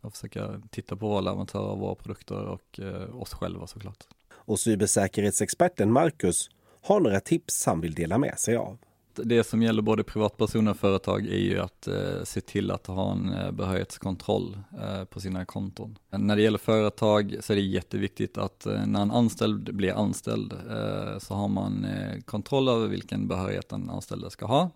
och 0.00 0.12
försöka 0.12 0.62
titta 0.70 0.96
på 0.96 1.08
våra 1.08 1.20
leverantörer, 1.20 1.76
våra 1.76 1.94
produkter 1.94 2.44
och 2.44 2.80
eh, 2.80 3.20
oss 3.20 3.32
själva 3.34 3.66
såklart. 3.66 4.04
Och 4.32 4.58
cybersäkerhetsexperten 4.58 5.92
Marcus 5.92 6.50
har 6.82 7.00
några 7.00 7.20
tips 7.20 7.66
han 7.66 7.80
vill 7.80 7.94
dela 7.94 8.18
med 8.18 8.38
sig 8.38 8.56
av. 8.56 8.78
Det 9.24 9.44
som 9.44 9.62
gäller 9.62 9.82
både 9.82 10.04
privatpersoner 10.04 10.70
och 10.70 10.76
företag 10.76 11.26
är 11.26 11.38
ju 11.38 11.60
att 11.60 11.88
eh, 11.88 12.24
se 12.24 12.40
till 12.40 12.70
att 12.70 12.86
ha 12.86 13.12
en 13.12 13.32
eh, 13.32 13.50
behörighetskontroll 13.50 14.58
eh, 14.82 15.04
på 15.04 15.20
sina 15.20 15.44
konton. 15.44 15.98
När 16.10 16.36
det 16.36 16.42
gäller 16.42 16.58
företag 16.58 17.36
så 17.40 17.52
är 17.52 17.56
det 17.56 17.62
jätteviktigt 17.62 18.38
att 18.38 18.66
eh, 18.66 18.86
när 18.86 19.02
en 19.02 19.10
anställd 19.10 19.74
blir 19.74 19.92
anställd 19.92 20.52
eh, 20.52 21.18
så 21.18 21.34
har 21.34 21.48
man 21.48 21.86
kontroll 22.24 22.68
över 22.68 22.86
vilken 22.86 23.28
behörighet 23.28 23.68
den 23.68 23.90
anställde 23.90 24.30
ska 24.30 24.46
ha 24.46 24.70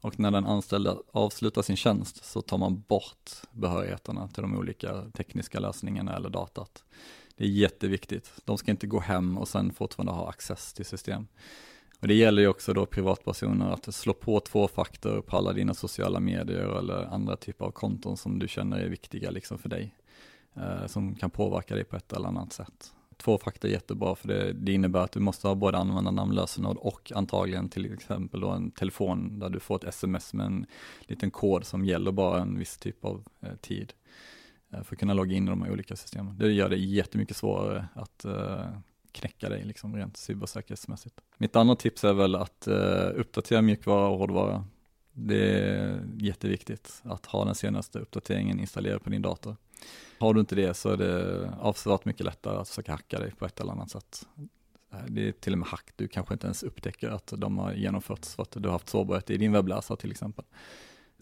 och 0.00 0.20
när 0.20 0.30
den 0.30 0.46
anställda 0.46 0.96
avslutar 1.12 1.62
sin 1.62 1.76
tjänst 1.76 2.24
så 2.24 2.42
tar 2.42 2.58
man 2.58 2.84
bort 2.88 3.30
behörigheterna 3.50 4.28
till 4.28 4.42
de 4.42 4.56
olika 4.56 5.02
tekniska 5.12 5.60
lösningarna 5.60 6.16
eller 6.16 6.30
datat. 6.30 6.84
Det 7.36 7.44
är 7.44 7.48
jätteviktigt. 7.48 8.32
De 8.44 8.58
ska 8.58 8.70
inte 8.70 8.86
gå 8.86 9.00
hem 9.00 9.38
och 9.38 9.48
sen 9.48 9.72
fortfarande 9.72 10.12
ha 10.12 10.28
access 10.28 10.72
till 10.72 10.84
system. 10.84 11.26
Och 12.00 12.08
det 12.08 12.14
gäller 12.14 12.42
ju 12.42 12.48
också 12.48 12.72
då 12.72 12.86
privatpersoner 12.86 13.70
att 13.70 13.94
slå 13.94 14.12
på 14.12 14.40
två 14.40 14.68
faktor 14.68 15.20
på 15.20 15.36
alla 15.36 15.52
dina 15.52 15.74
sociala 15.74 16.20
medier 16.20 16.78
eller 16.78 17.04
andra 17.04 17.36
typer 17.36 17.64
av 17.64 17.70
konton 17.70 18.16
som 18.16 18.38
du 18.38 18.48
känner 18.48 18.78
är 18.78 18.88
viktiga 18.88 19.30
liksom 19.30 19.58
för 19.58 19.68
dig. 19.68 19.94
Eh, 20.54 20.86
som 20.86 21.14
kan 21.14 21.30
påverka 21.30 21.74
dig 21.74 21.84
på 21.84 21.96
ett 21.96 22.12
eller 22.12 22.28
annat 22.28 22.52
sätt 22.52 22.92
två 23.20 23.38
fakta 23.38 23.68
är 23.68 23.72
jättebra 23.72 24.14
för 24.14 24.28
det, 24.28 24.52
det 24.52 24.72
innebär 24.72 25.00
att 25.00 25.12
du 25.12 25.20
måste 25.20 25.48
ha 25.48 25.54
både 25.54 25.78
användarnamn, 25.78 26.34
lösenord 26.34 26.76
och 26.76 27.12
antagligen 27.14 27.68
till 27.68 27.94
exempel 27.94 28.40
då 28.40 28.48
en 28.48 28.70
telefon 28.70 29.38
där 29.38 29.48
du 29.48 29.60
får 29.60 29.76
ett 29.76 29.84
sms 29.84 30.34
med 30.34 30.46
en 30.46 30.66
liten 31.00 31.30
kod 31.30 31.64
som 31.64 31.84
gäller 31.84 32.12
bara 32.12 32.42
en 32.42 32.58
viss 32.58 32.78
typ 32.78 33.04
av 33.04 33.24
eh, 33.40 33.54
tid 33.60 33.92
eh, 34.72 34.82
för 34.82 34.94
att 34.94 35.00
kunna 35.00 35.14
logga 35.14 35.36
in 35.36 35.46
i 35.46 35.50
de 35.50 35.62
här 35.62 35.72
olika 35.72 35.96
systemen. 35.96 36.38
Det 36.38 36.52
gör 36.52 36.68
det 36.68 36.76
jättemycket 36.76 37.36
svårare 37.36 37.88
att 37.94 38.24
eh, 38.24 38.66
knäcka 39.12 39.48
dig 39.48 39.64
liksom 39.64 39.96
rent 39.96 40.16
cybersäkerhetsmässigt. 40.16 41.20
Mitt 41.38 41.56
andra 41.56 41.76
tips 41.76 42.04
är 42.04 42.12
väl 42.12 42.34
att 42.34 42.66
eh, 42.66 43.08
uppdatera 43.14 43.62
mjukvara 43.62 44.08
och 44.08 44.18
hårdvara. 44.18 44.64
Det 45.12 45.58
är 45.58 46.02
jätteviktigt 46.18 47.02
att 47.04 47.26
ha 47.26 47.44
den 47.44 47.54
senaste 47.54 47.98
uppdateringen 47.98 48.60
installerad 48.60 49.02
på 49.02 49.10
din 49.10 49.22
dator. 49.22 49.56
Har 50.20 50.34
du 50.34 50.40
inte 50.40 50.54
det 50.54 50.74
så 50.74 50.90
är 50.90 50.96
det 50.96 51.50
avsevärt 51.60 52.04
mycket 52.04 52.26
lättare 52.26 52.56
att 52.58 52.68
försöka 52.68 52.92
hacka 52.92 53.18
dig 53.18 53.32
på 53.38 53.46
ett 53.46 53.60
eller 53.60 53.72
annat 53.72 53.90
sätt. 53.90 54.26
Eh, 54.92 54.98
det 55.08 55.28
är 55.28 55.32
till 55.32 55.52
och 55.52 55.58
med 55.58 55.68
hack 55.68 55.90
du 55.96 56.08
kanske 56.08 56.34
inte 56.34 56.46
ens 56.46 56.62
upptäcker 56.62 57.10
att 57.10 57.32
de 57.36 57.58
har 57.58 57.72
genomförts 57.72 58.34
för 58.34 58.42
att 58.42 58.50
du 58.50 58.68
har 58.68 58.72
haft 58.72 58.88
sårbarhet 58.88 59.30
i 59.30 59.36
din 59.36 59.52
webbläsare 59.52 59.96
till 59.96 60.10
exempel. 60.10 60.44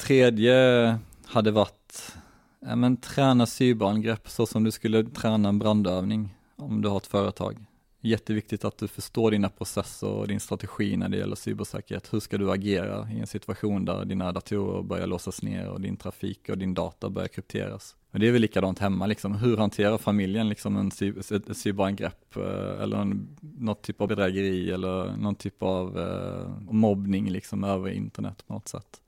Tredje 0.01 0.99
hade 1.27 1.51
varit, 1.51 2.17
ja 2.61 2.77
men 2.77 2.97
träna 2.97 3.47
cyberangrepp 3.47 4.29
så 4.29 4.47
som 4.47 4.65
du 4.65 4.71
skulle 4.71 5.05
träna 5.05 5.49
en 5.49 5.59
brandövning 5.59 6.37
om 6.57 6.83
du 6.83 6.89
har 6.89 6.97
ett 6.97 7.07
företag. 7.07 7.65
Jätteviktigt 8.01 8.65
att 8.65 8.79
du 8.79 8.89
förstår 8.89 9.31
dina 9.31 9.49
processer 9.49 10.09
och 10.09 10.29
din 10.29 10.41
strategi 10.41 10.97
när 10.97 11.09
det 11.09 11.17
gäller 11.17 11.37
cybersäkerhet. 11.37 12.13
Hur 12.13 12.21
ska 12.21 12.39
du 12.39 12.51
agera 12.51 13.09
i 13.11 13.21
en 13.21 13.27
situation 13.27 13.85
där 13.85 14.05
dina 14.05 14.33
datorer 14.33 14.83
börjar 14.83 15.07
låsas 15.07 15.43
ner 15.43 15.69
och 15.69 15.81
din 15.81 15.97
trafik 15.97 16.49
och 16.49 16.59
din 16.59 16.75
data 16.75 17.11
börjar 17.11 17.29
krypteras? 17.29 17.97
Och 18.11 18.19
det 18.19 18.29
är 18.29 18.33
väl 18.33 18.43
likadant 18.43 18.79
hemma, 18.79 19.07
liksom. 19.07 19.35
hur 19.35 19.57
hanterar 19.57 19.99
familjen 19.99 20.49
liksom 20.49 20.77
en 20.77 20.91
ett 21.31 21.57
cyberangrepp 21.57 22.37
eh, 22.37 22.83
eller 22.83 22.97
en, 22.97 23.37
något 23.41 23.83
typ 23.83 24.01
av 24.01 24.09
bedrägeri 24.09 24.71
eller 24.71 25.17
någon 25.17 25.35
typ 25.35 25.63
av 25.63 25.99
eh, 25.99 26.73
mobbning 26.73 27.31
liksom 27.31 27.65
över 27.65 27.91
internet 27.91 28.47
på 28.47 28.53
något 28.53 28.69
sätt. 28.69 29.03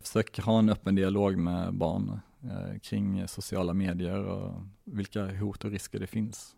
Försök 0.00 0.38
ha 0.38 0.58
en 0.58 0.68
öppen 0.68 0.94
dialog 0.94 1.36
med 1.36 1.74
barn 1.74 2.20
eh, 2.42 2.78
kring 2.78 3.28
sociala 3.28 3.74
medier 3.74 4.24
och 4.24 4.52
vilka 4.84 5.26
hot 5.26 5.64
och 5.64 5.70
risker 5.70 5.98
det 5.98 6.06
finns. 6.06 6.54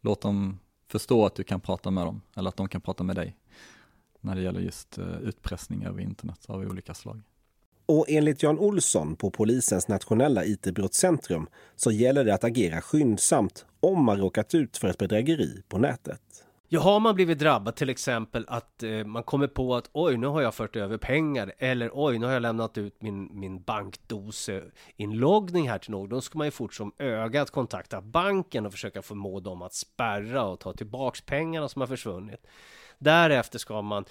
Låt 0.00 0.20
dem 0.20 0.58
förstå 0.88 1.26
att 1.26 1.34
du 1.34 1.44
kan 1.44 1.60
prata 1.60 1.90
med 1.90 2.06
dem, 2.06 2.20
eller 2.36 2.48
att 2.48 2.56
de 2.56 2.68
kan 2.68 2.80
prata 2.80 3.04
med 3.04 3.16
dig. 3.16 3.36
När 4.20 4.34
det 4.34 4.42
gäller 4.42 4.60
just 4.60 4.98
eh, 4.98 5.18
utpressning 5.18 5.84
över 5.84 6.00
internet 6.00 6.44
av 6.46 6.60
olika 6.60 6.94
slag. 6.94 7.22
Och 7.86 8.04
enligt 8.08 8.42
Jan 8.42 8.58
Olsson 8.58 9.16
på 9.16 9.30
polisens 9.30 9.88
nationella 9.88 10.44
IT-brottscentrum 10.44 11.46
så 11.76 11.90
gäller 11.90 12.24
det 12.24 12.34
att 12.34 12.44
agera 12.44 12.80
skyndsamt 12.80 13.66
om 13.80 14.04
man 14.04 14.18
råkat 14.18 14.54
ut 14.54 14.76
för 14.76 14.88
ett 14.88 14.98
bedrägeri 14.98 15.62
på 15.68 15.78
nätet. 15.78 16.44
Ja, 16.70 16.80
har 16.80 17.00
man 17.00 17.14
blivit 17.14 17.38
drabbad 17.38 17.76
till 17.76 17.90
exempel 17.90 18.44
att 18.48 18.82
eh, 18.82 19.04
man 19.04 19.22
kommer 19.22 19.46
på 19.46 19.76
att 19.76 19.90
oj, 19.92 20.16
nu 20.16 20.26
har 20.26 20.42
jag 20.42 20.54
fört 20.54 20.76
över 20.76 20.98
pengar 20.98 21.52
eller 21.58 21.90
oj, 21.94 22.18
nu 22.18 22.26
har 22.26 22.32
jag 22.32 22.42
lämnat 22.42 22.78
ut 22.78 23.02
min, 23.02 23.40
min 23.40 23.62
bankdoseinloggning 23.62 25.68
här 25.68 25.78
till 25.78 25.90
någon. 25.90 26.08
Då 26.08 26.20
ska 26.20 26.38
man 26.38 26.46
ju 26.46 26.50
fort 26.50 26.74
som 26.74 26.92
ögat 26.98 27.50
kontakta 27.50 28.00
banken 28.00 28.66
och 28.66 28.72
försöka 28.72 29.02
förmå 29.02 29.40
dem 29.40 29.62
att 29.62 29.74
spärra 29.74 30.44
och 30.44 30.60
ta 30.60 30.72
tillbaks 30.72 31.20
pengarna 31.20 31.68
som 31.68 31.82
har 31.82 31.86
försvunnit. 31.86 32.46
Därefter 32.98 33.58
ska 33.58 33.82
man 33.82 34.04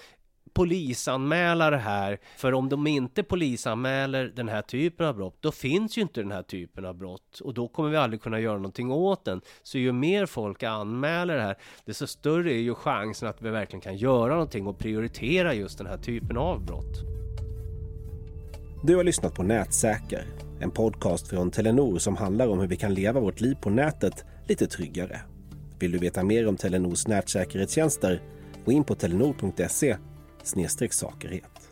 polisanmäla 0.48 1.70
det 1.70 1.76
här. 1.76 2.18
För 2.36 2.54
om 2.54 2.68
de 2.68 2.86
inte 2.86 3.22
polisanmäler 3.22 4.32
den 4.36 4.48
här 4.48 4.62
typen 4.62 5.06
av 5.06 5.16
brott, 5.16 5.36
då 5.40 5.52
finns 5.52 5.98
ju 5.98 6.02
inte 6.02 6.20
den 6.20 6.32
här 6.32 6.42
typen 6.42 6.84
av 6.84 6.94
brott. 6.94 7.40
Och 7.40 7.54
då 7.54 7.68
kommer 7.68 7.90
vi 7.90 7.96
aldrig 7.96 8.22
kunna 8.22 8.40
göra 8.40 8.56
någonting 8.56 8.92
åt 8.92 9.24
den. 9.24 9.40
Så 9.62 9.78
ju 9.78 9.92
mer 9.92 10.26
folk 10.26 10.62
anmäler 10.62 11.36
det 11.36 11.42
här, 11.42 11.56
desto 11.84 12.06
större 12.06 12.52
är 12.52 12.60
ju 12.60 12.74
chansen 12.74 13.28
att 13.28 13.42
vi 13.42 13.50
verkligen 13.50 13.80
kan 13.80 13.96
göra 13.96 14.32
någonting 14.32 14.66
och 14.66 14.78
prioritera 14.78 15.54
just 15.54 15.78
den 15.78 15.86
här 15.86 15.98
typen 15.98 16.36
av 16.36 16.64
brott. 16.64 17.18
Du 18.84 18.96
har 18.96 19.04
lyssnat 19.04 19.34
på 19.34 19.42
Nätsäker, 19.42 20.26
en 20.60 20.70
podcast 20.70 21.28
från 21.28 21.50
Telenor 21.50 21.98
som 21.98 22.16
handlar 22.16 22.48
om 22.48 22.58
hur 22.60 22.66
vi 22.66 22.76
kan 22.76 22.94
leva 22.94 23.20
vårt 23.20 23.40
liv 23.40 23.54
på 23.54 23.70
nätet 23.70 24.24
lite 24.46 24.66
tryggare. 24.66 25.20
Vill 25.78 25.92
du 25.92 25.98
veta 25.98 26.24
mer 26.24 26.48
om 26.48 26.56
Telenors 26.56 27.06
nätsäkerhetstjänster? 27.06 28.22
Gå 28.64 28.72
in 28.72 28.84
på 28.84 28.94
telenor.se 28.94 29.96
sakerhet. 30.94 31.67